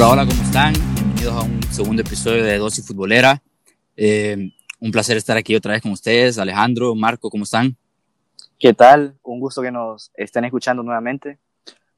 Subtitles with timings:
[0.00, 0.74] Hola, hola, ¿cómo están?
[0.94, 3.42] Bienvenidos a un segundo episodio de Dosis Futbolera.
[3.96, 6.38] Eh, un placer estar aquí otra vez con ustedes.
[6.38, 7.76] Alejandro, Marco, ¿cómo están?
[8.60, 9.18] ¿Qué tal?
[9.24, 11.40] Un gusto que nos estén escuchando nuevamente.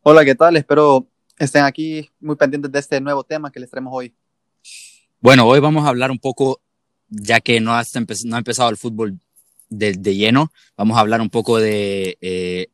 [0.00, 0.56] Hola, ¿qué tal?
[0.56, 1.08] Espero
[1.38, 4.14] estén aquí muy pendientes de este nuevo tema que les traemos hoy.
[5.20, 6.62] Bueno, hoy vamos a hablar un poco,
[7.10, 7.82] ya que no ha,
[8.24, 9.20] no ha empezado el fútbol
[9.68, 12.68] de, de, lleno, vamos a hablar un poco de eh,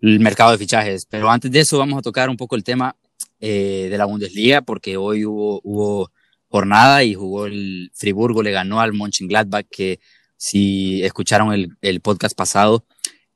[0.00, 1.06] el mercado de fichajes.
[1.06, 2.96] Pero antes de eso, vamos a tocar un poco el tema
[3.40, 6.10] eh, de la Bundesliga, porque hoy hubo, hubo
[6.48, 10.00] jornada y jugó el Friburgo, le ganó al Mönchengladbach, que
[10.36, 12.84] si escucharon el, el podcast pasado,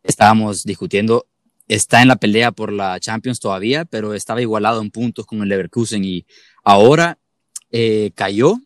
[0.02, 1.26] estábamos discutiendo,
[1.68, 5.48] está en la pelea por la Champions todavía, pero estaba igualado en puntos con el
[5.48, 6.26] Leverkusen y
[6.64, 7.18] ahora
[7.70, 8.58] eh, cayó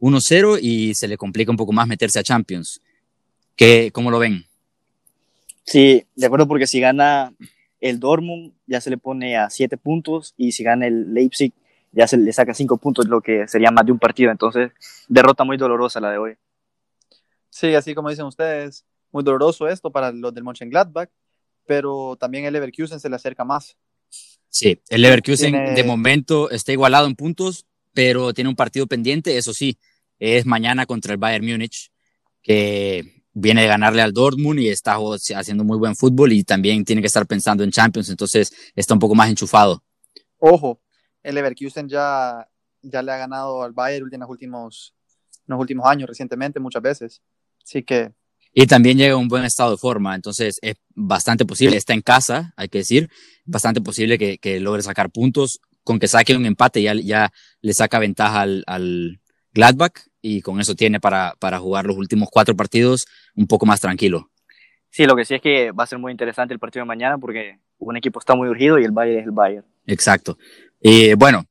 [0.00, 2.80] 1-0 y se le complica un poco más meterse a Champions.
[3.56, 4.44] ¿Qué, ¿Cómo lo ven?
[5.64, 7.32] Sí, de acuerdo, porque si gana
[7.84, 11.52] el Dortmund ya se le pone a 7 puntos y si gana el Leipzig
[11.92, 14.30] ya se le saca 5 puntos, lo que sería más de un partido.
[14.30, 14.72] Entonces,
[15.06, 16.34] derrota muy dolorosa la de hoy.
[17.50, 21.10] Sí, así como dicen ustedes, muy doloroso esto para los del Mönchengladbach,
[21.66, 23.76] pero también el Leverkusen se le acerca más.
[24.48, 25.74] Sí, el Leverkusen tiene...
[25.74, 29.76] de momento está igualado en puntos, pero tiene un partido pendiente, eso sí,
[30.18, 31.92] es mañana contra el Bayern Múnich,
[32.42, 34.96] que viene de ganarle al Dortmund y está
[35.36, 39.00] haciendo muy buen fútbol y también tiene que estar pensando en Champions, entonces está un
[39.00, 39.82] poco más enchufado.
[40.38, 40.80] Ojo,
[41.22, 42.48] el Leverkusen ya,
[42.80, 44.94] ya le ha ganado al Bayern en los últimos,
[45.32, 47.22] en los últimos años, recientemente, muchas veces.
[47.62, 48.12] Así que
[48.56, 52.02] y también llega a un buen estado de forma, entonces es bastante posible, está en
[52.02, 53.10] casa, hay que decir,
[53.44, 57.74] bastante posible que, que logre sacar puntos, con que saque un empate ya, ya le
[57.74, 59.20] saca ventaja al, al
[59.52, 59.94] Gladbach
[60.26, 64.30] y con eso tiene para, para jugar los últimos cuatro partidos un poco más tranquilo.
[64.88, 67.18] Sí, lo que sí es que va a ser muy interesante el partido de mañana
[67.18, 69.66] porque un equipo está muy urgido y el Bayern es el Bayern.
[69.86, 70.38] Exacto.
[70.80, 71.44] Y bueno,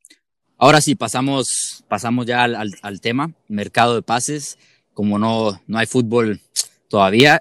[0.58, 4.58] ahora sí, pasamos, pasamos ya al, al, al tema, mercado de pases.
[4.96, 6.42] Como no, no hay fútbol
[6.90, 7.40] todavía.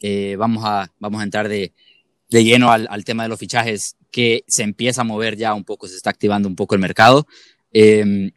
[0.00, 1.72] Eh, vamos, a, vamos a entrar de,
[2.30, 5.62] de lleno al, al, tema de los fichajes que se empieza a mover ya un
[5.62, 7.28] poco, se está activando un poco el mercado.
[7.72, 8.32] Eh,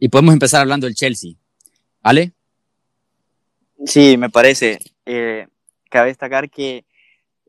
[0.00, 1.34] y podemos empezar hablando del Chelsea.
[2.06, 2.30] ¿Vale?
[3.84, 4.78] Sí, me parece.
[5.06, 5.48] Eh,
[5.90, 6.84] cabe destacar que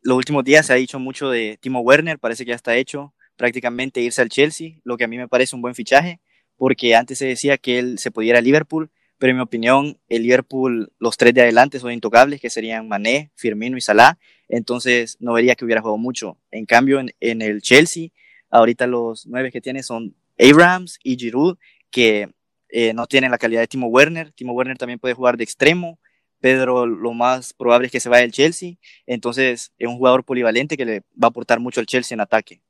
[0.02, 3.14] los últimos días se ha dicho mucho de Timo Werner, parece que ya está hecho
[3.36, 6.22] prácticamente irse al Chelsea, lo que a mí me parece un buen fichaje,
[6.56, 10.24] porque antes se decía que él se ir a Liverpool, pero en mi opinión, el
[10.24, 14.18] Liverpool, los tres de adelante son intocables, que serían Mané, Firmino y Salah,
[14.50, 16.36] entonces no vería que hubiera jugado mucho.
[16.50, 18.08] En cambio, en, en el Chelsea,
[18.50, 21.60] ahorita los nueve que tiene son Abrams y Giroud,
[21.92, 22.32] que
[22.70, 24.32] eh, no tienen la calidad de Timo Werner.
[24.34, 26.00] Timo Werner también puede jugar de extremo.
[26.40, 28.76] Pedro lo más probable es que se vaya al Chelsea.
[29.06, 32.62] Entonces es un jugador polivalente que le va a aportar mucho al Chelsea en ataque.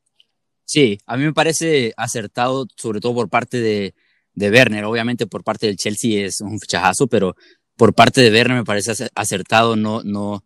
[0.66, 3.96] Sí, a mí me parece acertado, sobre todo por parte de,
[4.34, 4.86] de Werner.
[4.86, 7.36] Obviamente por parte del Chelsea es un fichajazo, pero
[7.78, 10.44] por parte de Werner me parece acertado no, no,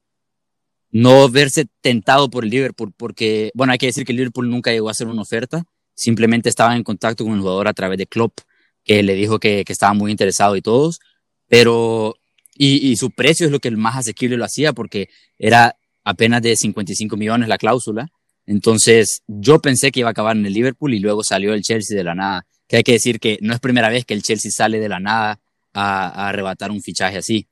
[0.91, 4.72] no verse tentado por el Liverpool, porque, bueno, hay que decir que el Liverpool nunca
[4.72, 5.63] llegó a hacer una oferta,
[5.95, 8.40] simplemente estaba en contacto con el jugador a través de Klopp,
[8.84, 11.00] que le dijo que, que estaba muy interesado y todos,
[11.47, 12.16] pero,
[12.56, 16.42] y, y, su precio es lo que el más asequible lo hacía, porque era apenas
[16.42, 18.08] de 55 millones la cláusula,
[18.46, 21.96] entonces yo pensé que iba a acabar en el Liverpool y luego salió el Chelsea
[21.96, 24.50] de la nada que hay que decir que no es primera vez que el Chelsea
[24.50, 25.41] sale de la nada
[25.74, 27.46] a, a arrebatar un fichaje así.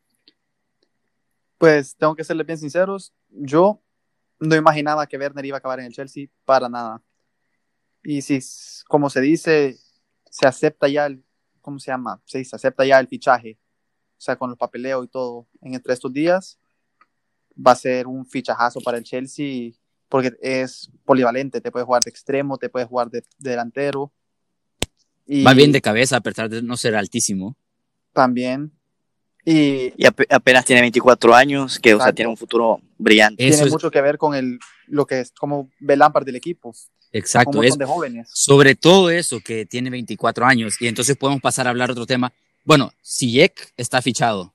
[1.58, 3.82] Pues tengo que serle bien sinceros, yo
[4.40, 7.02] no imaginaba que Werner iba a acabar en el Chelsea para nada.
[8.02, 8.40] Y si,
[8.88, 9.78] como se dice,
[10.30, 11.24] se acepta ya el,
[11.62, 12.22] ¿cómo se llama?
[12.26, 13.58] Sí, se acepta ya el fichaje,
[14.18, 16.60] o sea, con el papeleo y todo, en entre estos días,
[17.56, 19.72] va a ser un fichajazo para el Chelsea
[20.08, 24.12] porque es polivalente, te puede jugar de extremo, te puede jugar de, de delantero,
[25.32, 27.56] y Va bien de cabeza a pesar de no ser altísimo.
[28.14, 28.72] También.
[29.46, 33.36] Y, y apenas tiene 24 años, que o sea, tiene un futuro brillante.
[33.38, 33.94] Tiene Eso mucho es...
[33.94, 34.58] que ver con el,
[34.88, 36.74] lo que es como ve Lampard del equipo.
[37.12, 37.64] Exacto.
[37.64, 38.30] Es, de jóvenes.
[38.34, 40.76] Sobre todo eso, que tiene 24 años.
[40.80, 42.32] Y entonces podemos pasar a hablar otro tema.
[42.64, 44.54] Bueno, Ziyech está fichado.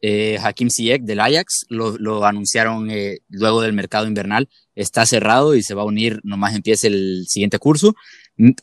[0.00, 4.48] Eh, Hakim Ziyech del Ajax lo, lo anunciaron eh, luego del mercado invernal.
[4.74, 7.94] Está cerrado y se va a unir, nomás empiece el siguiente curso.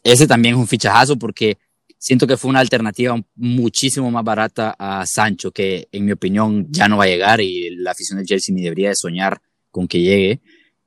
[0.03, 1.57] Ese también es un fichajazo porque
[1.97, 6.87] siento que fue una alternativa muchísimo más barata a Sancho, que en mi opinión ya
[6.87, 10.01] no va a llegar y la afición del Chelsea ni debería de soñar con que
[10.01, 10.41] llegue.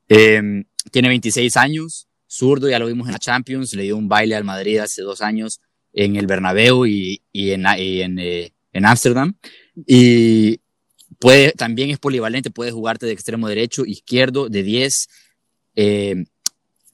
[0.08, 4.35] Eh, tiene 26 años, zurdo, ya lo vimos en la Champions, le dio un baile
[4.35, 5.61] al Madrid hace dos años
[5.93, 9.35] en el Bernabéu y, y en en, eh, en Ámsterdam.
[9.87, 10.61] Y
[11.19, 15.09] puede, también es polivalente, puede jugarte de extremo derecho, izquierdo, de 10,
[15.77, 16.25] eh,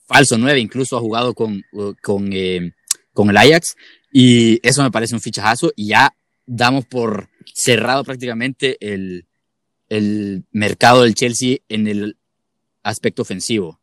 [0.07, 1.63] falso 9, incluso ha jugado con,
[2.03, 2.73] con, eh,
[3.13, 3.77] con el Ajax
[4.13, 6.15] y eso me parece un fichajazo y ya
[6.47, 9.27] damos por cerrado prácticamente el,
[9.89, 12.17] el mercado del Chelsea en el
[12.83, 13.81] aspecto ofensivo.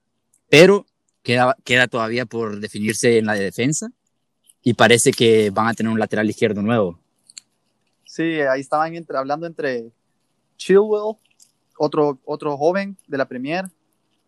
[0.50, 0.86] Pero
[1.28, 3.90] queda, queda todavía por definirse en la de defensa
[4.64, 6.98] y parece que van a tener un lateral izquierdo nuevo.
[8.06, 9.92] Sí, ahí estaban entre, hablando entre
[10.56, 11.18] Chilwell,
[11.78, 13.66] otro, otro joven de la Premier,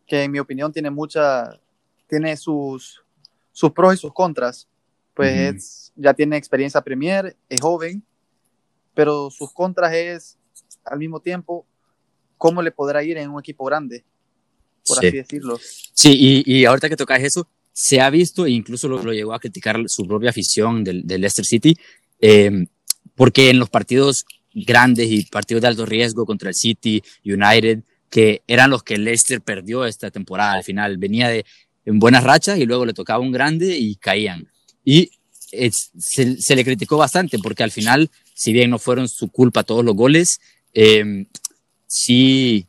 [0.05, 1.57] que en mi opinión tiene mucha,
[2.07, 3.01] tiene sus,
[3.53, 4.67] sus pros y sus contras.
[5.13, 8.03] Pues ya tiene experiencia Premier, es joven,
[8.93, 10.37] pero sus contras es
[10.83, 11.65] al mismo tiempo
[12.37, 14.03] cómo le podrá ir en un equipo grande,
[14.89, 15.59] por así decirlo.
[15.93, 19.33] Sí, y, y, ahorita que tocas eso, se ha visto, e incluso lo, lo, llegó
[19.33, 21.77] a criticar su propia afición del, del Leicester City,
[22.19, 22.65] eh,
[23.15, 28.41] porque en los partidos grandes y partidos de alto riesgo contra el City, United, que
[28.47, 31.45] eran los que Leicester perdió esta temporada al final, venía de
[31.85, 34.47] en buenas rachas y luego le tocaba un grande y caían.
[34.83, 39.63] Y se, se, le criticó bastante porque al final, si bien no fueron su culpa
[39.63, 40.39] todos los goles,
[40.73, 41.25] eh,
[41.87, 42.67] sí,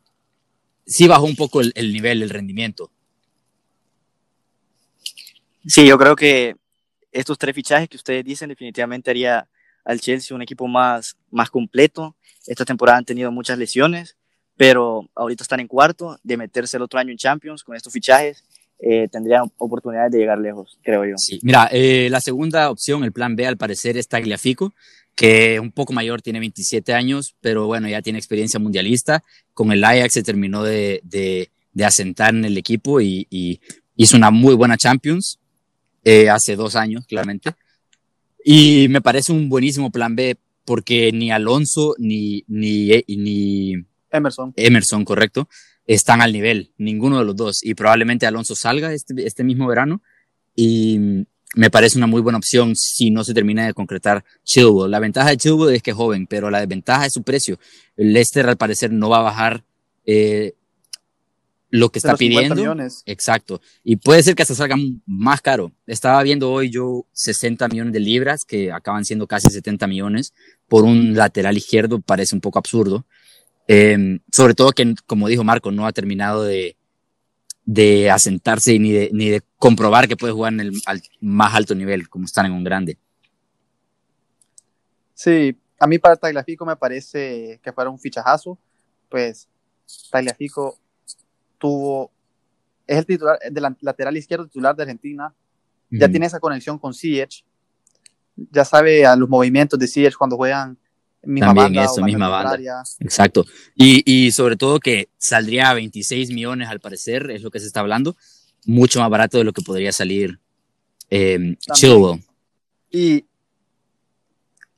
[0.91, 2.91] sí bajó un poco el, el, nivel, el rendimiento.
[5.65, 6.55] Sí, yo creo que
[7.11, 9.47] estos tres fichajes que ustedes dicen definitivamente haría
[9.85, 12.15] al Chelsea un equipo más, más completo.
[12.45, 14.17] Esta temporada han tenido muchas lesiones,
[14.57, 18.43] pero ahorita están en cuarto, de meterse el otro año en Champions con estos fichajes.
[18.79, 21.15] Eh, tendrían oportunidades de llegar lejos, creo yo.
[21.17, 24.73] Sí, mira, eh, la segunda opción, el plan B, al parecer es Tagliafico,
[25.15, 29.23] que un poco mayor, tiene 27 años, pero bueno, ya tiene experiencia mundialista.
[29.53, 33.59] Con el Ajax se terminó de, de, de asentar en el equipo y, y,
[33.95, 35.39] hizo una muy buena Champions
[36.03, 37.51] eh, hace dos años, claramente.
[38.43, 43.75] Y me parece un buenísimo plan B porque ni Alonso ni, ni, ni
[44.09, 44.53] Emerson.
[44.55, 45.47] Emerson, correcto,
[45.85, 47.63] están al nivel, ninguno de los dos.
[47.63, 50.01] Y probablemente Alonso salga este, este mismo verano.
[50.55, 51.25] Y
[51.55, 54.89] me parece una muy buena opción si no se termina de concretar Chilwell.
[54.89, 57.59] La ventaja de Chilwell es que es joven, pero la desventaja es su precio.
[57.97, 59.63] El Leicester al parecer no va a bajar
[60.05, 60.53] eh,
[61.69, 62.55] lo que está pidiendo.
[62.55, 63.03] Millones.
[63.05, 63.61] Exacto.
[63.83, 65.73] Y puede ser que hasta salga más caro.
[65.87, 70.33] Estaba viendo hoy yo 60 millones de libras, que acaban siendo casi 70 millones,
[70.69, 73.05] por un lateral izquierdo, parece un poco absurdo.
[73.67, 76.77] Eh, sobre todo que, como dijo Marco, no ha terminado de,
[77.65, 81.75] de asentarse ni de, ni de comprobar que puede jugar en el al más alto
[81.75, 82.97] nivel, como están en un grande.
[85.13, 88.57] Sí, a mí para Tagliafico me parece que fuera un fichajazo,
[89.09, 89.47] pues
[90.09, 90.79] Tagliafico
[91.57, 92.11] tuvo,
[92.87, 95.33] es el titular, de la, lateral izquierdo titular de Argentina,
[95.89, 97.43] ya tiene esa conexión con Ziyech,
[98.35, 100.77] ya sabe a los movimientos de Ziyech cuando juegan
[101.23, 102.83] misma También banda, eso, misma banda.
[102.99, 103.45] Exacto.
[103.75, 107.67] Y, y sobre todo que saldría a 26 millones al parecer, es lo que se
[107.67, 108.15] está hablando,
[108.65, 110.39] mucho más barato de lo que podría salir
[111.09, 112.23] eh, Chilwell.
[112.89, 113.25] Y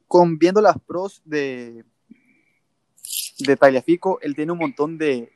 [0.08, 1.84] con viendo las pros de,
[3.40, 5.32] de Tagliafico, él tiene un montón de,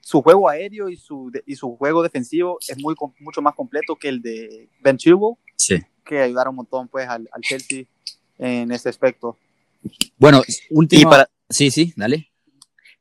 [0.00, 4.08] su juego aéreo y su, y su juego defensivo es muy, mucho más completo que
[4.08, 5.76] el de Ben Chilwell, sí.
[6.04, 7.84] que ayudaron un montón pues al, al Chelsea
[8.38, 9.36] en ese aspecto.
[10.16, 11.10] Bueno, último.
[11.10, 12.30] Para, sí, sí, dale.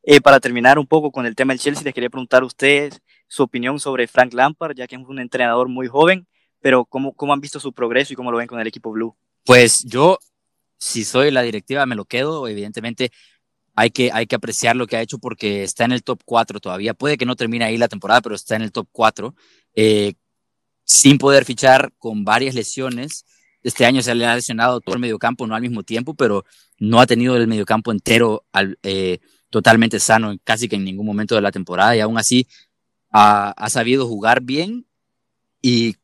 [0.04, 3.02] Eh, para terminar un poco con el tema del Chelsea, les quería preguntar a ustedes
[3.28, 6.28] su opinión sobre Frank Lampard, ya que es un entrenador muy joven,
[6.62, 9.16] pero ¿cómo, cómo han visto su progreso y cómo lo ven con el equipo Blue?
[9.46, 10.18] Pues yo,
[10.78, 12.48] si soy la directiva, me lo quedo.
[12.48, 13.12] Evidentemente,
[13.76, 16.60] hay que, hay que apreciar lo que ha hecho porque está en el top 4
[16.60, 16.94] todavía.
[16.94, 19.36] Puede que no termine ahí la temporada, pero está en el top 4.
[19.76, 20.14] Eh,
[20.84, 23.26] sin poder fichar con varias lesiones.
[23.64, 26.46] Este año se le ha lesionado todo el mediocampo, no al mismo tiempo, pero
[26.78, 31.36] no ha tenido el mediocampo entero al, eh, totalmente sano casi que en ningún momento
[31.36, 32.48] de la temporada y aún así
[33.12, 34.86] ha, ha sabido jugar bien
[35.62, 35.96] y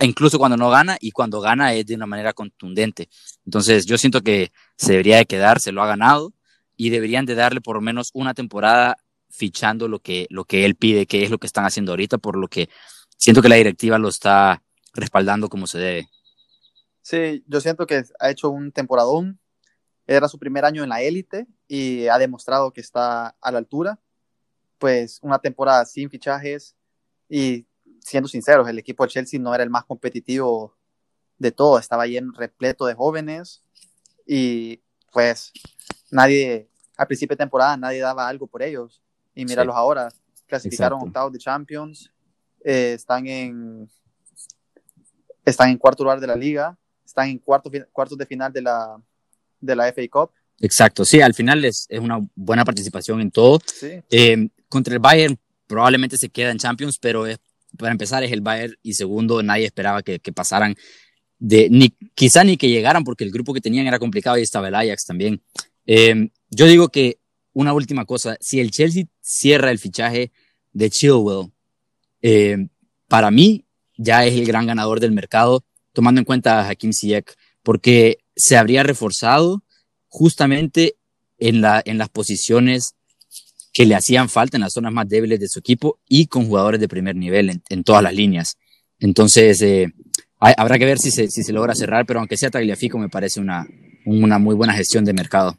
[0.00, 3.08] incluso cuando no gana y cuando gana es de una manera contundente.
[3.44, 6.32] Entonces yo siento que se debería de quedar, se lo ha ganado
[6.76, 8.96] y deberían de darle por lo menos una temporada
[9.30, 12.36] fichando lo que, lo que él pide, que es lo que están haciendo ahorita, por
[12.36, 12.68] lo que
[13.16, 14.62] siento que la directiva lo está
[14.94, 16.08] respaldando como se debe.
[17.02, 19.38] Sí, yo siento que ha hecho un temporadón.
[20.06, 24.00] Era su primer año en la élite y ha demostrado que está a la altura.
[24.78, 26.76] Pues una temporada sin fichajes
[27.28, 27.66] y
[28.00, 30.76] siendo sinceros, el equipo de Chelsea no era el más competitivo
[31.38, 33.62] de todo, estaba lleno, repleto de jóvenes
[34.26, 34.82] y
[35.12, 35.52] pues
[36.10, 39.02] nadie, al principio de temporada, nadie daba algo por ellos.
[39.34, 39.78] Y míralos sí.
[39.78, 40.08] ahora,
[40.46, 41.08] clasificaron Exacto.
[41.08, 42.12] octavos de Champions,
[42.64, 43.88] eh, están en
[45.44, 46.78] están en cuarto lugar de la liga,
[47.12, 49.00] están en cuarto, cuartos de final de la,
[49.60, 50.30] de la FA Cup.
[50.60, 53.60] Exacto, sí, al final es, es una buena participación en todo.
[53.64, 54.00] Sí.
[54.10, 57.38] Eh, contra el Bayern probablemente se queda en Champions, pero es,
[57.76, 60.74] para empezar es el Bayern y segundo nadie esperaba que, que pasaran
[61.38, 64.68] de ni, quizá ni que llegaran porque el grupo que tenían era complicado y estaba
[64.68, 65.42] el Ajax también.
[65.86, 67.18] Em, yo digo que
[67.52, 70.30] una última cosa, si el Chelsea cierra el fichaje
[70.72, 71.52] de Chilwell,
[72.20, 72.68] em,
[73.08, 73.64] para mí
[73.96, 78.56] ya es el gran ganador del mercado, tomando en cuenta a Hakim Ziyech, porque se
[78.56, 79.62] habría reforzado
[80.08, 80.96] justamente
[81.38, 82.94] en, la, en las posiciones
[83.72, 86.80] que le hacían falta en las zonas más débiles de su equipo y con jugadores
[86.80, 88.58] de primer nivel en, todas las líneas.
[88.98, 89.86] Entonces, eh,
[90.38, 93.40] habrá que ver si se, si se logra cerrar, pero aunque sea Tagliafico, me parece
[93.40, 93.66] una,
[94.04, 95.56] una muy buena gestión de mercado.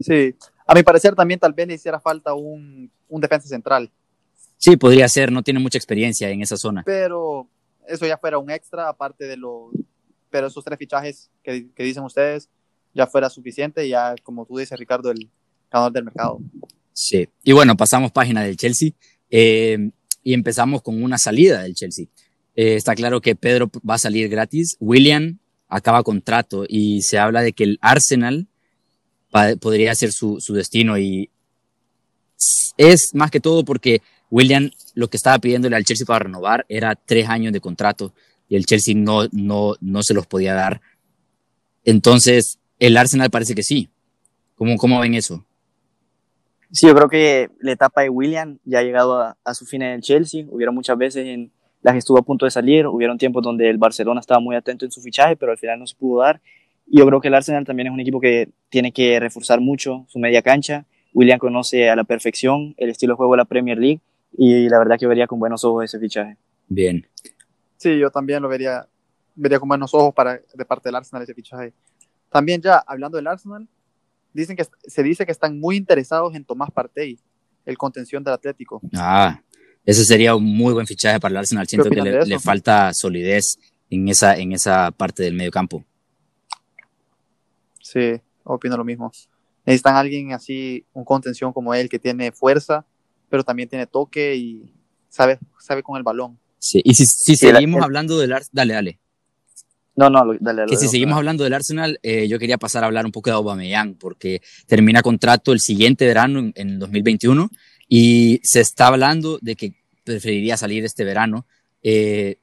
[0.00, 0.34] Sí,
[0.66, 3.90] a mi parecer también tal vez le hiciera falta un, un defensa central.
[4.56, 6.82] Sí, podría ser, no tiene mucha experiencia en esa zona.
[6.84, 7.48] Pero
[7.90, 9.70] eso ya fuera un extra, aparte de lo...
[10.30, 12.48] Pero esos tres fichajes que, dicen ustedes,
[12.94, 15.28] ya fuera suficiente, ya como tú dices, Ricardo, el
[15.70, 16.38] ganador del mercado.
[16.92, 18.90] Sí, y bueno, pasamos página del Chelsea
[19.28, 19.90] eh,
[20.22, 22.06] y empezamos con una salida del Chelsea.
[22.54, 27.42] Eh, está claro que Pedro va a salir gratis, William acaba contrato y se habla
[27.42, 28.48] de que el Arsenal
[29.60, 31.30] podría ser su, su destino y
[32.76, 36.94] es más que todo porque William lo que estaba pidiéndole al Chelsea para renovar era
[36.94, 38.14] tres años de contrato
[38.48, 40.80] y el Chelsea no, no, no se los podía dar.
[41.84, 43.88] Entonces, el Arsenal parece que sí.
[44.56, 45.44] ¿Cómo, cómo ven eso?
[46.72, 49.92] Sí, yo creo que la etapa de William ya ha llegado a, su fin en
[49.92, 50.44] el Chelsea.
[50.48, 51.50] Hubieron muchas veces en
[51.82, 54.84] las que estuvo a punto de salir, hubieron tiempos donde el Barcelona estaba muy atento
[54.84, 56.40] en su fichaje, pero al final no se pudo dar.
[56.86, 60.04] Y yo creo que el Arsenal también es un equipo que tiene que reforzar mucho
[60.08, 60.84] su media cancha.
[61.14, 64.00] William conoce a la perfección el estilo de juego de la Premier League
[64.32, 66.36] y la verdad que vería con buenos ojos ese fichaje.
[66.68, 67.06] Bien.
[67.76, 68.86] Sí, yo también lo vería,
[69.34, 71.72] vería con buenos ojos para, de parte del Arsenal ese fichaje.
[72.30, 73.68] También ya hablando del Arsenal,
[74.32, 77.18] dicen que se dice que están muy interesados en Tomás Partey,
[77.66, 78.80] el contención del Atlético.
[78.94, 79.40] Ah,
[79.84, 81.66] ese sería un muy buen fichaje para el Arsenal.
[81.66, 83.58] Siento que le, falta solidez
[83.88, 85.84] en esa, en esa parte del medio campo.
[87.80, 89.10] Sí, opino lo mismo.
[89.66, 92.86] Necesitan alguien así, un contención como él, que tiene fuerza,
[93.30, 94.70] pero también tiene toque y
[95.08, 96.38] sabe, sabe con el balón.
[96.58, 98.98] Sí, y si, si seguimos hablando del Arsenal, dale, dale.
[99.96, 100.66] No, no, dale, dale.
[100.66, 103.36] Que si seguimos hablando del Arsenal, eh, yo quería pasar a hablar un poco de
[103.36, 107.50] Aubameyang, porque termina contrato el siguiente verano, en, 2021,
[107.88, 111.46] y se está hablando de que preferiría salir este verano.
[111.82, 112.38] Eh,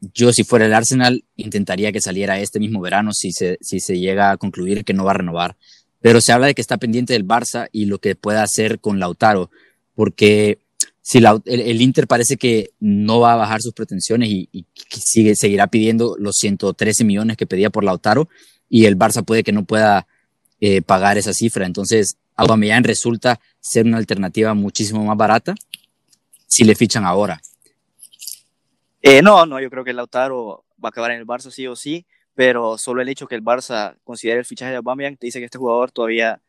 [0.00, 3.98] yo, si fuera el Arsenal, intentaría que saliera este mismo verano si se, si se
[3.98, 5.56] llega a concluir que no va a renovar.
[6.00, 9.00] Pero se habla de que está pendiente del Barça y lo que pueda hacer con
[9.00, 9.50] Lautaro,
[9.98, 10.60] porque
[11.02, 16.14] si el, Inter parece que no va a bajar sus pretensiones y, sigue, seguirá pidiendo
[16.20, 18.28] los 113 millones que pedía por Lautaro
[18.68, 20.06] y el Barça puede que no pueda
[20.60, 21.66] eh, pagar esa cifra.
[21.66, 25.56] Entonces, Aubameyang resulta ser una alternativa muchísimo más barata
[26.46, 27.40] si le fichan ahora.
[29.02, 31.74] Eh, no, no, yo creo que Lautaro va a acabar en el Barça sí o
[31.74, 35.40] sí, pero solo el hecho que el Barça considere el fichaje de Aubameyang te dice
[35.40, 36.40] que este jugador todavía,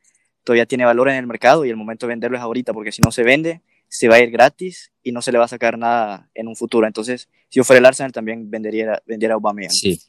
[0.49, 3.03] todavía tiene valor en el mercado y el momento de venderlo es ahorita, porque si
[3.03, 5.77] no se vende, se va a ir gratis y no se le va a sacar
[5.77, 6.87] nada en un futuro.
[6.87, 9.69] Entonces, si yo fuera el Arsenal, también vendería, vendería a Aubameyang.
[9.69, 10.01] Sí.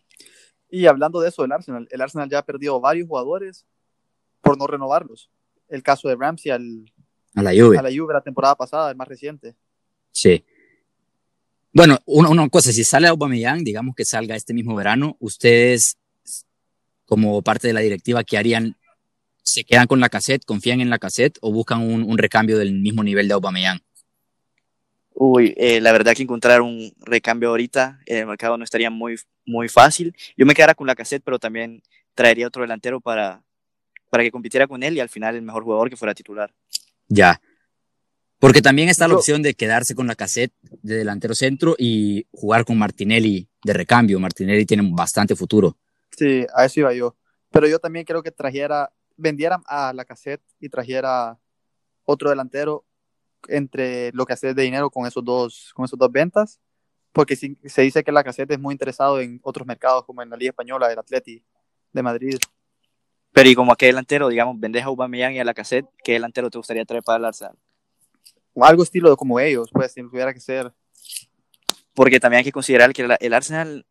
[0.70, 3.66] Y hablando de eso del Arsenal, el Arsenal ya ha perdido varios jugadores
[4.40, 5.30] por no renovarlos.
[5.68, 6.90] El caso de Ramsey al,
[7.34, 7.76] a la Juve.
[7.76, 9.54] A la Juve la temporada pasada, el más reciente.
[10.10, 10.42] Sí.
[11.70, 15.98] Bueno, una, una cosa, si sale Aubameyang, digamos que salga este mismo verano, ustedes
[17.04, 18.78] como parte de la directiva, ¿qué harían
[19.42, 23.02] se quedan con la cassette, confían en la cassette o buscan un, recambio del mismo
[23.02, 23.80] nivel de Aubameyang?
[25.14, 29.16] Uy, eh, la verdad que encontrar un recambio ahorita en el mercado no estaría muy,
[29.44, 30.14] muy fácil.
[30.36, 31.82] Yo me quedara con la cassette, pero también
[32.14, 33.42] traería otro delantero para,
[34.10, 36.52] para que compitiera con él y al final el mejor jugador que fuera titular.
[37.08, 37.40] Ya.
[38.38, 42.64] Porque también está la opción de quedarse con la cassette de delantero centro y jugar
[42.64, 44.18] con Martinelli de recambio.
[44.18, 45.76] Martinelli tiene bastante futuro.
[46.16, 47.16] Sí, a eso iba yo.
[47.50, 51.38] Pero yo también creo que trajera vendiera a la cassette y trajera
[52.04, 52.84] otro delantero
[53.48, 56.60] entre lo que hace de dinero con esos dos, con esos dos ventas,
[57.12, 60.36] porque se dice que la cassette es muy interesado en otros mercados como en la
[60.36, 61.42] Liga Española, el Atleti
[61.92, 62.38] de Madrid.
[63.32, 66.12] Pero y como a qué delantero, digamos, vendes a Aubameyang y a la cassette, ¿qué
[66.12, 67.56] delantero te gustaría traer para el Arsenal?
[68.56, 70.72] Algo estilo como ellos, pues, si tuviera que ser.
[71.94, 73.86] Porque también hay que considerar que el Arsenal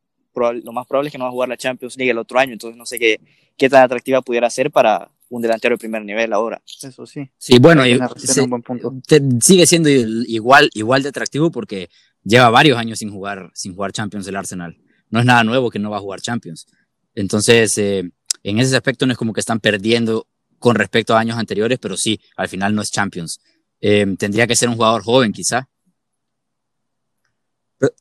[0.63, 2.53] lo más probable es que no va a jugar la Champions League el otro año,
[2.53, 3.19] entonces no sé qué,
[3.57, 6.62] qué tan atractiva pudiera ser para un delantero de primer nivel ahora.
[6.65, 7.29] Eso sí.
[7.38, 7.83] Sí, bueno,
[9.41, 11.89] sigue siendo igual, igual de atractivo porque
[12.24, 14.77] lleva varios años sin jugar, sin jugar Champions el Arsenal.
[15.09, 16.67] No es nada nuevo que no va a jugar Champions.
[17.15, 18.09] Entonces, eh,
[18.43, 21.95] en ese aspecto no es como que están perdiendo con respecto a años anteriores, pero
[21.95, 23.39] sí, al final no es Champions.
[23.81, 25.69] Eh, tendría que ser un jugador joven, quizá.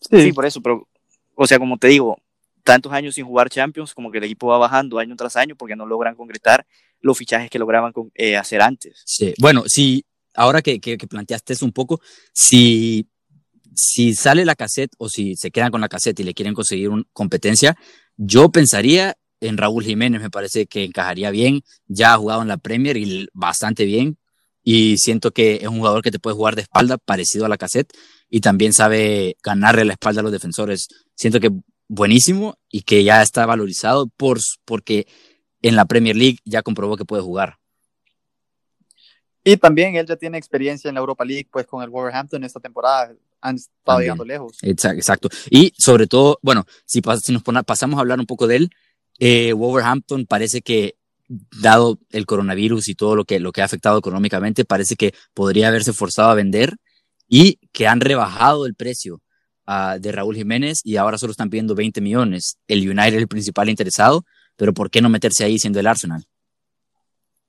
[0.00, 0.22] Sí.
[0.22, 0.88] sí, por eso, pero,
[1.36, 2.20] o sea, como te digo,
[2.64, 5.76] tantos años sin jugar Champions, como que el equipo va bajando año tras año porque
[5.76, 6.66] no logran concretar
[7.00, 9.02] los fichajes que lograban eh, hacer antes.
[9.04, 12.00] Sí, bueno, si ahora que, que, planteaste eso un poco,
[12.32, 13.08] si,
[13.74, 16.88] si sale la cassette o si se quedan con la cassette y le quieren conseguir
[16.88, 17.76] una competencia,
[18.16, 22.56] yo pensaría en Raúl Jiménez, me parece que encajaría bien, ya ha jugado en la
[22.56, 24.18] Premier y bastante bien,
[24.62, 27.56] y siento que es un jugador que te puede jugar de espalda, parecido a la
[27.56, 27.92] cassette,
[28.28, 30.88] y también sabe ganarle la espalda a los defensores.
[31.14, 31.50] Siento que
[31.88, 35.06] buenísimo y que ya está valorizado por, porque
[35.62, 37.58] en la Premier League ya comprobó que puede jugar.
[39.44, 42.60] Y también él ya tiene experiencia en la Europa League, pues con el Wolverhampton esta
[42.60, 44.58] temporada han estado llegando lejos.
[44.62, 48.70] Exacto, Y sobre todo, bueno, si, si nos pasamos a hablar un poco de él,
[49.18, 50.96] eh, Wolverhampton parece que,
[51.60, 55.68] dado el coronavirus y todo lo que, lo que ha afectado económicamente, parece que podría
[55.68, 56.76] haberse forzado a vender
[57.28, 59.20] y que han rebajado el precio
[60.00, 62.58] de Raúl Jiménez y ahora solo están pidiendo 20 millones.
[62.68, 64.24] El United es el principal interesado,
[64.58, 66.26] pero ¿por qué no meterse ahí siendo el Arsenal?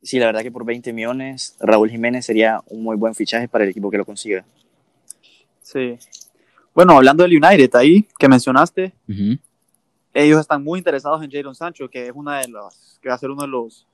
[0.01, 3.66] Sí, la verdad que por 20 millones Raúl Jiménez sería un muy buen fichaje para
[3.66, 4.46] el equipo que lo consiga.
[5.62, 5.98] Sí.
[6.74, 8.94] Bueno, hablando del United ahí que mencionaste,
[10.13, 13.18] ellos están muy interesados en Jadon Sancho, que es una de las que va a
[13.18, 13.88] ser uno de los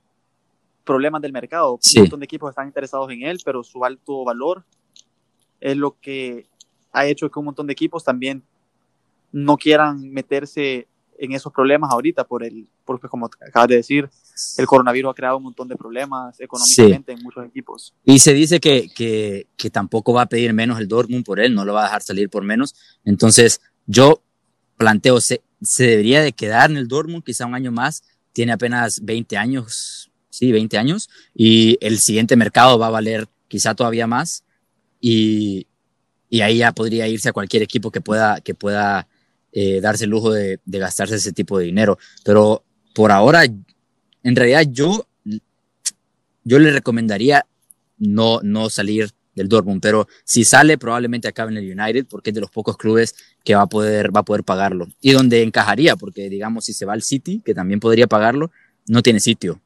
[0.84, 1.80] problemas del mercado.
[1.96, 4.66] Un montón de equipos están interesados en él, pero su alto valor
[5.62, 6.48] es lo que
[6.92, 8.44] ha hecho que un montón de equipos también
[9.32, 10.88] no quieran meterse
[11.20, 14.10] en esos problemas ahorita por el, porque como acabas de decir,
[14.58, 17.94] el coronavirus ha creado un montón de problemas económicamente en muchos equipos.
[18.04, 21.54] Y se dice que, que, que, tampoco va a pedir menos el Dortmund por él,
[21.54, 22.76] no lo va a dejar salir por menos.
[23.04, 24.22] Entonces, yo
[24.78, 28.04] planteo, se, se debería de quedar en el Dortmund quizá un año más,
[28.34, 33.74] tiene apenas 20 años, sí, 20 años, y el siguiente mercado va a valer quizá
[33.76, 34.44] todavía más.
[35.00, 35.68] Y,
[36.30, 39.08] y ahí ya podría irse a cualquier equipo que pueda, que pueda
[39.56, 41.98] eh, darse el lujo de, gastarse ese tipo de dinero.
[42.24, 42.64] Pero
[42.94, 45.08] por ahora, en realidad yo,
[46.44, 47.46] yo le recomendaría
[47.98, 52.34] no, no salir del Dortmund, pero si sale probablemente acabe en el United porque es
[52.34, 54.88] de los pocos clubes que va a poder, va a poder pagarlo.
[55.02, 58.52] Y donde encajaría, porque digamos si se va al City, que también podría pagarlo,
[58.88, 59.60] no tiene sitio.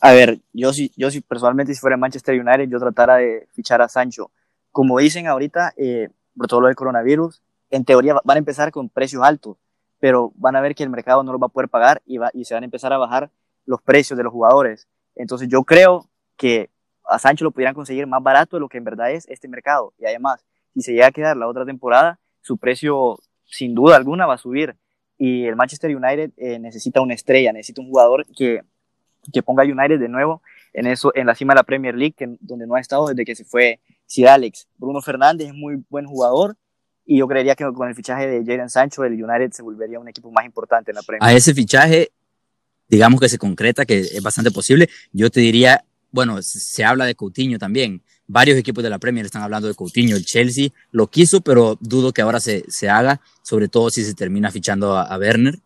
[0.00, 3.80] A ver, yo si, yo si personalmente si fuera Manchester United, yo tratara de fichar
[3.80, 4.30] a Sancho
[4.76, 7.40] como dicen ahorita, eh, por todo lo del coronavirus,
[7.76, 9.56] en teoría van a empezar con precios altos,
[9.98, 12.30] pero van a ver que el mercado no los va a poder pagar y, va,
[12.34, 13.30] y se van a empezar a bajar
[13.64, 14.88] los precios de los jugadores.
[15.14, 16.70] Entonces yo creo que
[17.04, 19.94] a Sancho lo pudieran conseguir más barato de lo que en verdad es este mercado.
[19.98, 24.26] Y además, si se llega a quedar la otra temporada, su precio sin duda alguna
[24.26, 24.76] va a subir.
[25.18, 28.62] Y el Manchester United eh, necesita una estrella, necesita un jugador que,
[29.32, 32.14] que ponga a United de nuevo en, eso, en la cima de la Premier League,
[32.16, 34.68] que, donde no ha estado desde que se fue Sir Alex.
[34.76, 36.56] Bruno Fernández es muy buen jugador
[37.06, 40.08] y yo creería que con el fichaje de Jadon Sancho el United se volvería un
[40.08, 41.22] equipo más importante en la Premier.
[41.28, 42.10] A ese fichaje,
[42.88, 44.88] digamos que se concreta, que es bastante posible.
[45.12, 48.02] Yo te diría, bueno, se habla de Coutinho también.
[48.26, 50.16] Varios equipos de la Premier están hablando de Coutinho.
[50.16, 54.14] El Chelsea lo quiso, pero dudo que ahora se, se haga, sobre todo si se
[54.14, 55.60] termina fichando a, Werner.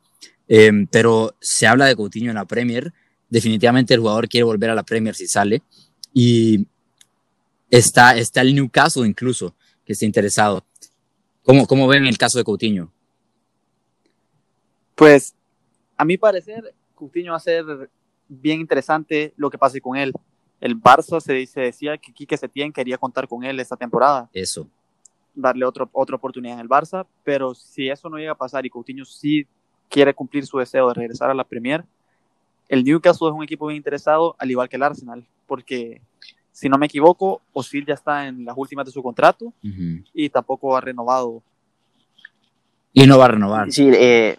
[0.47, 2.93] Em, pero se habla de Coutinho en la Premier.
[3.31, 5.63] Definitivamente el jugador quiere volver a la Premier si sale.
[6.13, 6.67] Y
[7.71, 10.65] Está, está el Newcastle incluso, que está interesado.
[11.45, 12.93] ¿Cómo, ¿Cómo ven el caso de Coutinho?
[14.95, 15.35] Pues,
[15.97, 17.91] a mi parecer, Coutinho va a ser
[18.29, 20.13] bien interesante lo que pase con él.
[20.61, 24.29] El Barça se, dice, decía que Quique Setién quería contar con él esta temporada.
[24.33, 24.69] Eso.
[25.35, 28.71] Darle otro, otra oportunidad en el Barça, pero si eso no llega a pasar y
[28.71, 29.47] Coutinho sí
[29.89, 31.85] quiere cumplir su deseo de regresar a la Premier,
[32.69, 36.01] el Newcastle es un equipo bien interesado, al igual que el Arsenal, porque
[36.61, 39.55] si no me equivoco, Osil ya está en las últimas de su contrato
[40.13, 41.43] y tampoco ha renovado.
[42.93, 43.73] Y no va a renovar.
[43.73, 44.37] Sí, eh,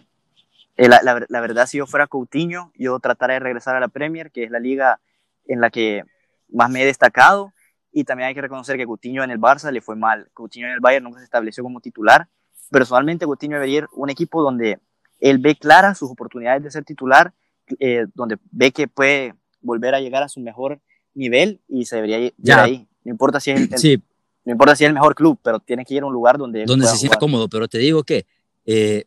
[0.76, 4.30] eh, la, la, verdad, si yo fuera Coutinho, yo trataría de regresar a la Premier,
[4.30, 5.00] que es la liga
[5.48, 6.04] en la que
[6.48, 7.52] más me he destacado.
[7.90, 10.30] Y también hay que reconocer que Coutinho en el Barça le fue mal.
[10.32, 12.28] Coutinho en el Bayern nunca se estableció como titular.
[12.70, 14.78] Personalmente, Coutinho debería ir un equipo donde
[15.18, 17.34] él ve claras sus oportunidades de ser titular,
[17.80, 20.80] eh, donde ve que puede volver a llegar a su mejor
[21.14, 22.64] nivel y se debería ir ya.
[22.64, 22.86] ahí.
[23.04, 24.02] No importa si es el,
[24.44, 26.64] no importa si es el mejor club, pero tiene que ir a un lugar donde
[26.64, 27.48] donde se sienta cómodo.
[27.48, 28.26] Pero te digo que
[28.64, 29.04] eh,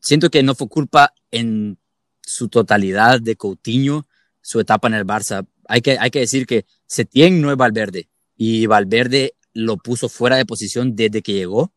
[0.00, 1.78] siento que no fue culpa en
[2.22, 4.06] su totalidad de Coutinho
[4.40, 5.46] su etapa en el Barça.
[5.66, 10.36] Hay que, hay que decir que Setién no es Valverde y Valverde lo puso fuera
[10.36, 11.72] de posición desde que llegó.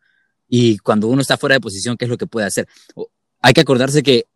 [0.48, 2.68] Y cuando uno está fuera de posición, ¿qué es lo que puede hacer?
[3.42, 4.28] Hay que acordarse que,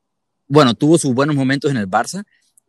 [0.48, 2.26] bueno, tuvo sus buenos momentos en el Barça,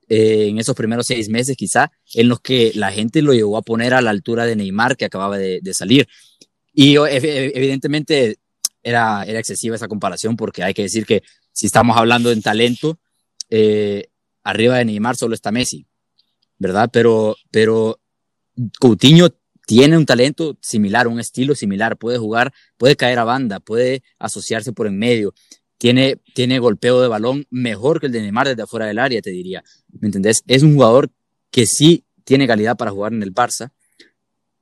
[0.08, 3.62] eh, en esos primeros seis meses quizá, en los que la gente lo llegó a
[3.62, 6.08] poner a la altura de Neymar que acababa de, salir.
[6.72, 8.36] Y evidentemente
[8.82, 12.98] era, era excesiva esa comparación porque hay que decir que si estamos hablando en talento,
[13.50, 14.08] eh,
[14.44, 15.86] arriba de Neymar solo está Messi,
[16.58, 16.90] ¿verdad?
[16.92, 17.98] Pero, pero
[18.78, 19.30] Coutinho
[19.66, 24.72] tiene un talento similar, un estilo similar, puede jugar, puede caer a banda, puede asociarse
[24.72, 25.34] por en medio,
[25.78, 29.30] tiene, tiene golpeo de balón mejor que el de Neymar desde afuera del área, te
[29.30, 29.62] diría.
[30.00, 30.42] ¿Me entendés?
[30.46, 31.10] Es un jugador
[31.50, 33.70] que sí tiene calidad para jugar en el Barça,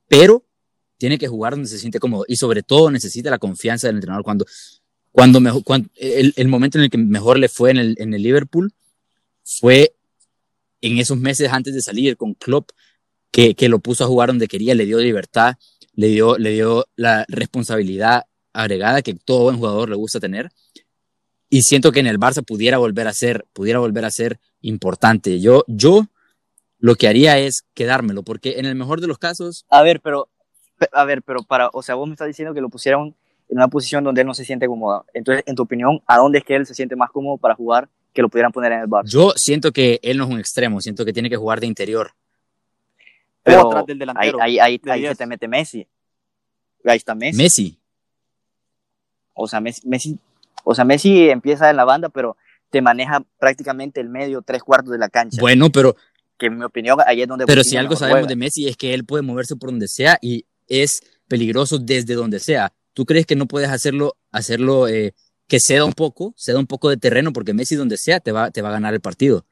[0.07, 0.45] pero
[0.97, 4.23] tiene que jugar donde se siente cómodo y sobre todo necesita la confianza del entrenador.
[4.23, 4.45] Cuando,
[5.11, 8.13] cuando, mejor, cuando el, el, momento en el que mejor le fue en el, en
[8.13, 8.73] el Liverpool
[9.43, 9.95] fue
[10.81, 12.71] en esos meses antes de salir con Klopp,
[13.31, 15.55] que, que lo puso a jugar donde quería, le dio libertad,
[15.93, 18.23] le dio, le dio la responsabilidad
[18.53, 20.51] agregada que todo buen jugador le gusta tener.
[21.55, 25.39] Y siento que en el Barça pudiera volver a ser, pudiera volver a ser importante.
[25.39, 26.05] Yo, yo
[26.79, 29.65] lo que haría es quedármelo, porque en el mejor de los casos.
[29.69, 30.27] A ver, pero,
[30.91, 33.15] a ver, pero para, o sea, vos me estás diciendo que lo pusieron
[33.47, 35.05] en una posición donde él no se siente cómodo.
[35.13, 37.87] Entonces, en tu opinión, ¿a dónde es que él se siente más cómodo para jugar
[38.11, 39.07] que lo pudieran poner en el Barça?
[39.07, 42.11] Yo siento que él no es un extremo, siento que tiene que jugar de interior.
[43.43, 44.41] Pero atrás del delantero.
[44.41, 45.87] Ahí, ahí, ahí, ahí se te mete Messi.
[46.83, 47.37] Ahí está Messi.
[47.37, 47.79] Messi.
[49.33, 50.19] O sea, Messi, Messi,
[50.65, 52.35] o sea, Messi empieza en la banda, pero
[52.69, 55.39] te maneja prácticamente el medio, tres cuartos de la cancha.
[55.39, 55.95] Bueno, pero
[56.37, 58.27] que en mi opinión ahí es donde pero si algo sabemos juega.
[58.27, 62.39] de Messi es que él puede moverse por donde sea y es peligroso desde donde
[62.39, 65.13] sea tú crees que no puedes hacerlo hacerlo eh,
[65.47, 68.51] que ceda un poco ceda un poco de terreno porque Messi donde sea te va
[68.51, 69.45] te va a ganar el partido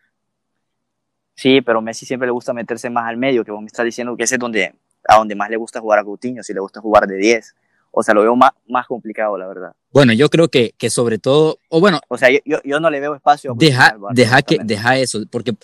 [1.35, 4.17] sí pero Messi siempre le gusta meterse más al medio que vos me estás diciendo
[4.17, 4.75] que ese es donde
[5.07, 7.55] a donde más le gusta jugar a Coutinho si le gusta jugar de 10
[7.95, 11.19] o sea lo veo más, más complicado la verdad bueno yo creo que, que sobre
[11.19, 14.97] todo o bueno o sea yo, yo no le veo espacio deja deja que deja
[14.97, 15.55] eso porque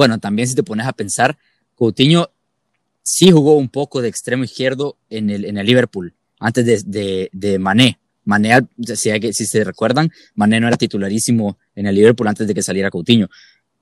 [0.00, 1.36] bueno, también si te pones a pensar,
[1.74, 2.30] Coutinho
[3.02, 7.30] sí jugó un poco de extremo izquierdo en el, en el Liverpool, antes de, de,
[7.32, 7.98] de Mané.
[8.24, 12.46] Mané, si, hay que, si se recuerdan, Mané no era titularísimo en el Liverpool antes
[12.46, 13.28] de que saliera Coutinho.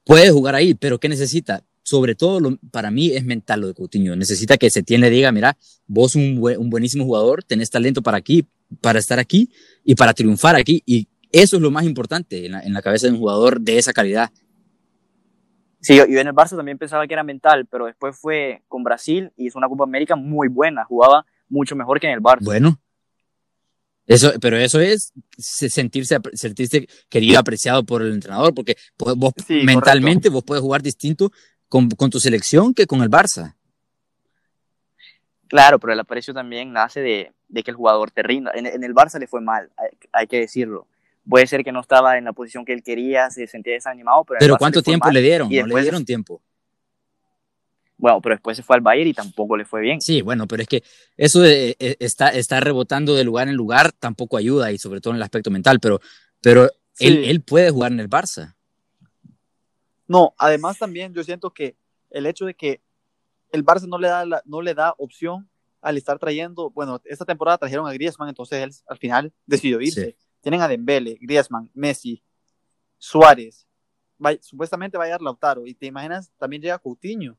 [0.04, 1.62] Puede jugar ahí, pero ¿qué necesita?
[1.88, 4.14] Sobre todo, lo, para mí es mental lo de Coutinho.
[4.14, 8.18] Necesita que se tiene, diga, mira, vos un, buen, un buenísimo jugador, tenés talento para
[8.18, 8.46] aquí,
[8.82, 9.50] para estar aquí
[9.84, 10.82] y para triunfar aquí.
[10.84, 13.78] Y eso es lo más importante en la, en la cabeza de un jugador de
[13.78, 14.30] esa calidad.
[15.80, 18.84] Sí, yo, yo, en el Barça también pensaba que era mental, pero después fue con
[18.84, 22.44] Brasil y hizo una Copa América muy buena, jugaba mucho mejor que en el Barça.
[22.44, 22.78] Bueno,
[24.08, 30.28] eso, pero eso es sentirse, sentirse querido, apreciado por el entrenador, porque vos sí, mentalmente
[30.28, 30.32] correcto.
[30.32, 31.30] vos puedes jugar distinto
[31.68, 33.54] con, con, tu selección que con el Barça.
[35.48, 38.52] Claro, pero el aprecio también nace de, de que el jugador te rinda.
[38.54, 40.86] En, en, el Barça le fue mal, hay, hay que decirlo
[41.28, 44.24] puede ser que no estaba en la posición que él quería, se sentía desanimado.
[44.24, 45.52] Pero, ¿Pero cuánto tiempo le dieron?
[45.52, 46.40] Y ¿No le dieron tiempo?
[47.96, 50.00] Bueno, pero después se fue al Bayern y tampoco le fue bien.
[50.00, 50.84] Sí, bueno, pero es que
[51.16, 55.12] eso de, eh, está, está rebotando de lugar en lugar tampoco ayuda y sobre todo
[55.12, 56.00] en el aspecto mental, pero,
[56.40, 57.08] pero sí.
[57.08, 58.54] él, él puede jugar en el Barça.
[60.08, 61.76] No, además también yo siento que
[62.10, 62.80] el hecho de que
[63.52, 65.48] el Barça no le da, la, no le da opción
[65.80, 70.16] al estar trayendo, bueno, esta temporada trajeron a Griezmann, entonces él al final decidió irse.
[70.18, 72.22] Sí tienen a Dembele, Griezmann, Messi,
[72.96, 73.66] Suárez,
[74.24, 77.36] va, supuestamente va a llegar Lautaro, y te imaginas, también llega Coutinho.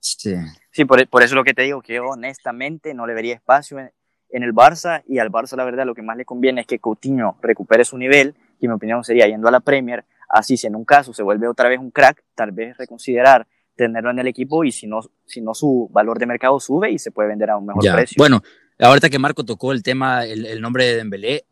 [0.00, 0.34] Sí,
[0.70, 3.78] sí por, por, eso es lo que te digo, que honestamente no le vería espacio
[3.78, 3.92] en,
[4.30, 6.78] en, el Barça, y al Barça la verdad lo que más le conviene es que
[6.78, 10.66] Coutinho recupere su nivel, que en mi opinión sería yendo a la Premier, así si
[10.66, 14.26] en un caso se vuelve otra vez un crack, tal vez reconsiderar tenerlo en el
[14.26, 17.50] equipo y si no, si no su valor de mercado sube y se puede vender
[17.50, 17.94] a un mejor ya.
[17.94, 18.16] precio.
[18.18, 18.42] Bueno,
[18.78, 21.44] ahorita que Marco tocó el tema, el, el nombre de Dembélé,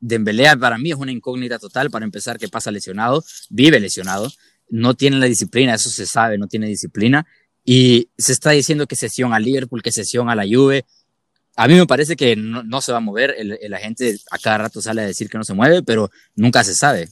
[0.00, 1.90] Dembélé para mí es una incógnita total.
[1.90, 4.30] Para empezar, que pasa lesionado, vive lesionado,
[4.70, 7.26] no tiene la disciplina, eso se sabe, no tiene disciplina.
[7.64, 10.86] Y se está diciendo que sesión a Liverpool, que sesión a la Juve.
[11.56, 13.34] A mí me parece que no, no se va a mover.
[13.36, 16.74] El, agente a cada rato sale a decir que no se mueve, pero nunca se
[16.74, 17.08] sabe.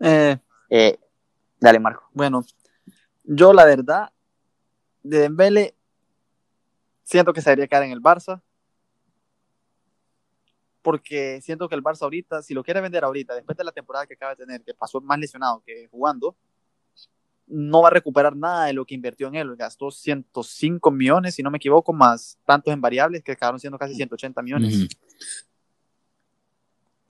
[0.00, 0.38] Eh,
[0.70, 0.98] eh,
[1.60, 2.08] dale, Marco.
[2.12, 2.44] Bueno,
[3.24, 4.10] yo la verdad,
[5.02, 5.74] de Dembélé,
[7.02, 8.42] siento que se debería quedar en el Barça
[10.88, 14.06] porque siento que el Barça ahorita, si lo quiere vender ahorita, después de la temporada
[14.06, 16.34] que acaba de tener, que pasó más lesionado que jugando,
[17.46, 19.54] no va a recuperar nada de lo que invirtió en él.
[19.56, 23.94] Gastó 105 millones, si no me equivoco, más tantos en variables que acabaron siendo casi
[23.94, 24.74] 180 millones.
[24.74, 24.98] Uh -huh.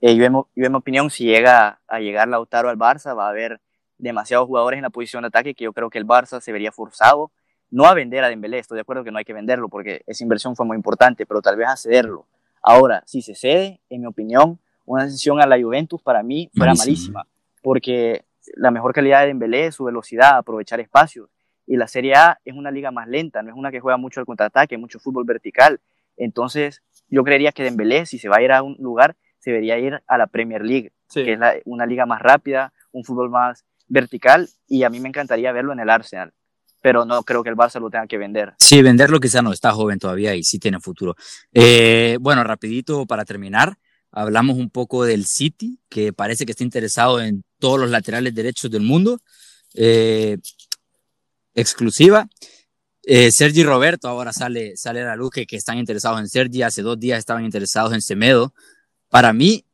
[0.01, 3.27] Eh, yo, en, yo, en, mi opinión, si llega a llegar Lautaro al Barça, va
[3.27, 3.59] a haber
[3.97, 6.71] demasiados jugadores en la posición de ataque que yo creo que el Barça se vería
[6.71, 7.31] forzado
[7.71, 10.23] no a vender a Dembélé, estoy de acuerdo que no hay que venderlo porque esa
[10.23, 12.25] inversión fue muy importante, pero tal vez a cederlo
[12.61, 16.73] Ahora, si se cede, en mi opinión, una decisión a la Juventus para mí fuera
[16.73, 17.25] malísima,
[17.61, 21.29] porque la mejor calidad de Dembélé es su velocidad, aprovechar espacios.
[21.65, 24.19] Y la Serie A es una liga más lenta, no es una que juega mucho
[24.19, 25.79] al contraataque, mucho fútbol vertical.
[26.17, 29.15] Entonces, yo creería que Dembélé, si se va a ir a un lugar,
[29.49, 33.65] debería ir a la Premier League, que es una liga más rápida, un fútbol más
[33.87, 36.33] vertical, y a mí me encantaría verlo en el Arsenal
[36.81, 38.53] pero no creo que el Barça lo tenga que vender.
[38.57, 41.15] Sí, venderlo quizá no, está joven todavía y sí tiene futuro.
[41.53, 43.77] Eh, bueno, rapidito para terminar,
[44.11, 48.71] hablamos un poco del City, que parece que está interesado en todos los laterales derechos
[48.71, 49.19] del mundo.
[49.73, 50.37] Eh,
[51.53, 52.27] exclusiva.
[53.03, 56.61] Eh, Sergi Roberto ahora sale, sale a la luz que, están interesados en Sergi.
[56.61, 58.53] Hace dos días estaban interesados en Semedo.
[59.09, 59.65] Para mí,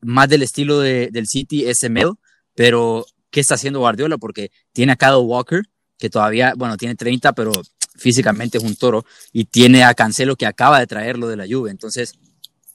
[0.00, 2.18] más del estilo del City es Semedo,
[2.54, 4.18] pero ¿qué está haciendo Guardiola?
[4.18, 5.62] Porque tiene a Kyle Walker,
[5.98, 7.52] que todavía, bueno, tiene 30, pero
[7.96, 11.70] físicamente es un toro, y tiene a Cancelo que acaba de traerlo de la Juve.
[11.70, 12.14] Entonces,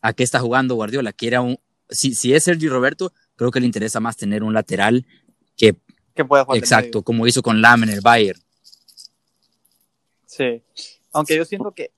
[0.01, 1.13] ¿a qué está jugando Guardiola?
[1.13, 4.53] Que era un, si, si es Sergi Roberto, creo que le interesa más tener un
[4.53, 5.05] lateral
[5.55, 5.75] que,
[6.13, 8.39] que pueda jugar Exacto, como hizo con Lam en el Bayern.
[10.25, 10.63] Sí,
[11.11, 11.91] aunque yo siento que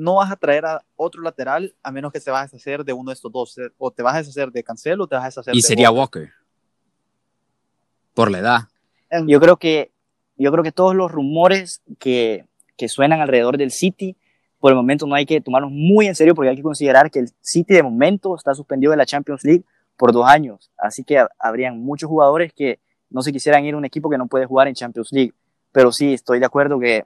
[0.00, 2.92] no vas a traer a otro lateral a menos que se vas a deshacer de
[2.92, 3.56] uno de estos dos.
[3.78, 6.30] O te vas a deshacer de Cancelo o te vas a deshacer y sería Walker.
[8.14, 8.60] Por la edad.
[9.26, 9.92] Yo creo que
[10.36, 12.46] yo creo que todos los rumores que,
[12.78, 14.16] que suenan alrededor del City,
[14.58, 17.18] por el momento no hay que tomarlos muy en serio porque hay que considerar que
[17.18, 19.64] el City de momento está suspendido de la Champions League
[19.98, 20.70] por dos años.
[20.78, 24.28] Así que habrían muchos jugadores que no se quisieran ir a un equipo que no
[24.28, 25.34] puede jugar en Champions League.
[25.72, 27.04] Pero sí, estoy de acuerdo que,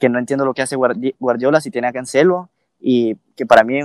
[0.00, 3.80] que no entiendo lo que hace Guardiola si tiene a Cancelo y que para mí,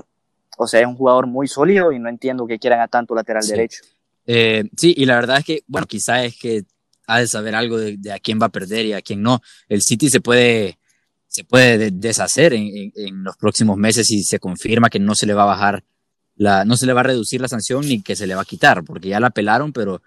[0.58, 3.46] o sea, es un jugador muy sólido y no entiendo que quieran a tanto lateral
[3.46, 3.84] derecho.
[4.26, 6.64] Eh, sí, y la verdad es que, bueno, quizás es que
[7.06, 9.42] ha de saber algo de, a quién va a perder y a quién no.
[9.68, 10.80] El City se puede,
[11.28, 12.92] se puede deshacer en,
[13.24, 15.84] los próximos meses si se confirma que no se le va a bajar
[16.38, 18.46] la, no se le va a reducir la sanción ni que se le va a
[18.46, 20.02] quitar, porque ya la apelaron, pero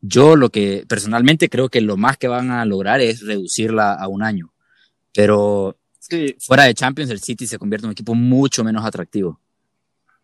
[0.00, 4.08] yo lo que personalmente creo que lo más que van a lograr es reducirla a
[4.08, 4.53] un año.
[5.14, 5.76] Pero
[6.40, 9.40] fuera de Champions, el City se convierte en un equipo mucho menos atractivo.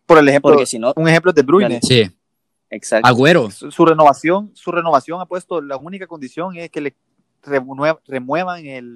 [0.05, 1.79] Por el ejemplo, si no, un ejemplo de Bruyne.
[1.81, 2.09] Sí.
[2.69, 3.07] Exacto.
[3.07, 3.49] Agüero.
[3.51, 6.95] Su, renovación, su renovación ha puesto, la única condición es que le
[8.05, 8.95] remuevan el,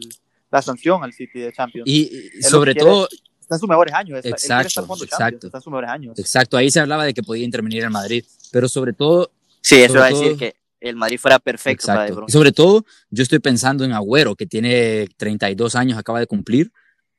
[0.49, 1.88] la sanción al City de Champions.
[1.88, 2.10] Y,
[2.41, 3.08] sobre todo...
[3.39, 4.19] Está en sus mejores años.
[4.23, 5.47] exacto, exacto.
[5.47, 6.17] Está en sus mejores años.
[6.17, 9.31] Exacto, ahí se hablaba de que podía intervenir el Madrid, pero sobre todo...
[9.62, 10.55] Sí, eso va a decir que
[10.89, 15.08] el Madrid fuera perfecto para De Sobre todo, yo estoy pensando en Agüero, que tiene
[15.17, 16.71] 32 años, acaba de cumplir,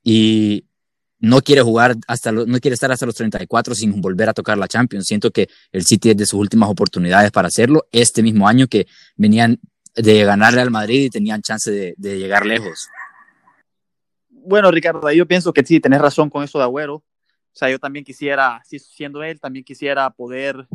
[0.03, 0.67] y
[1.19, 4.69] no quiere jugar hasta no quiere estar hasta los 34 sin volver a tocar la
[4.69, 5.07] Champions.
[5.07, 8.87] Siento que el City es de sus últimas oportunidades para hacerlo este mismo año que
[9.17, 9.59] venían
[9.95, 12.89] de ganarle al Madrid y tenían chance de, llegar lejos.
[14.29, 16.97] Bueno, Ricardo, yo pienso que sí, tenés razón con eso de Agüero.
[16.97, 17.05] O
[17.59, 20.69] sea, yo también quisiera, siendo él, también quisiera poder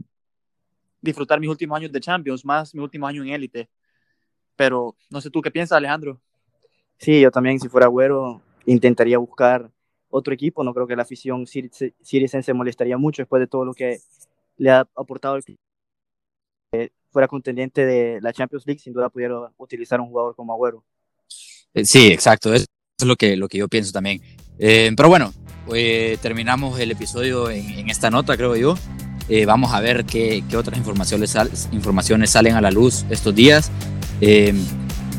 [1.01, 3.69] disfrutar mis últimos años de Champions, más mi último año en élite.
[4.55, 6.19] Pero no sé tú qué piensas, Alejandro.
[6.97, 9.71] Sí, yo también, si fuera Agüero, intentaría buscar
[10.09, 10.63] otro equipo.
[10.63, 13.99] No creo que la afición siricense se molestaría mucho después de todo lo que
[14.57, 15.43] le ha aportado el
[17.11, 20.83] fuera contendiente de la Champions League, sin duda pudiera utilizar un jugador como Agüero.
[21.73, 22.53] Eh, sí, exacto.
[22.53, 22.65] Eso
[22.97, 24.21] es lo que, lo que yo pienso también.
[24.57, 25.33] Eh, pero bueno,
[25.65, 28.75] pues, terminamos el episodio en, esta nota, creo yo.
[29.33, 31.35] Eh, vamos a ver qué, qué otras informaciones,
[31.71, 33.71] informaciones salen a la luz estos días.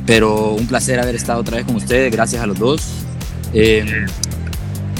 [0.07, 2.13] pero un placer haber estado otra vez con ustedes.
[2.13, 2.83] Gracias a los dos.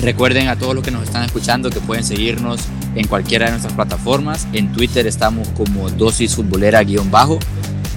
[0.03, 2.61] Recuerden a todos los que nos están escuchando que pueden seguirnos
[2.97, 4.49] en cualquiera de nuestras plataformas.
[4.53, 7.39] En Twitter estamos como dosis futbolera guion bajo.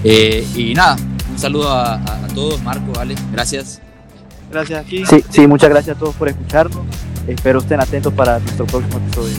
[0.03, 0.97] Eh, y nada,
[1.31, 1.99] un saludo a,
[2.35, 3.81] todos, Marco, Ale, gracias.
[4.51, 5.03] Gracias aquí.
[5.05, 6.85] Sí, sí, muchas gracias a todos por escucharnos.
[7.27, 9.37] Espero estén atentos para nuestro próximo episodio.